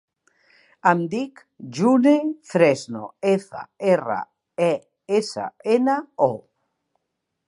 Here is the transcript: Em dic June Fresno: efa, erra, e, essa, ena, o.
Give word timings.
Em 0.91 1.01
dic 1.09 1.41
June 1.79 2.13
Fresno: 2.53 3.03
efa, 3.33 3.61
erra, 3.97 4.17
e, 4.69 4.71
essa, 5.19 5.45
ena, 5.75 5.99
o. 6.27 6.31